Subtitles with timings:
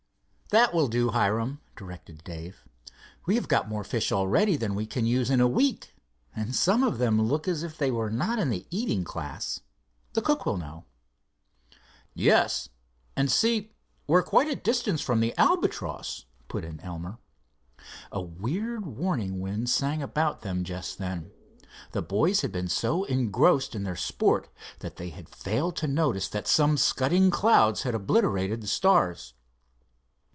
[0.51, 2.65] "That will do, Hiram," directed Dave.
[3.25, 5.95] "We have got more fish already than we can use in a week,
[6.35, 9.61] and some of them look as if they were not in the eating class.
[10.11, 10.83] The cook will know."
[12.13, 12.67] "Yes,
[13.15, 13.71] and see,
[14.07, 17.17] we are quite a distance from the Albatross," put in Elmer.
[18.11, 21.31] A weird warning wind sang about them just then.
[21.93, 24.49] The boys had been so engrossed in their sport
[24.79, 29.33] they had failed to notice that some scudding clouds had obliterated the stars.